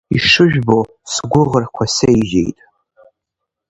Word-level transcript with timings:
Ишыжәбо, 0.15 0.77
сгәыӷрақәа 1.11 1.85
сеижьеит. 1.95 2.57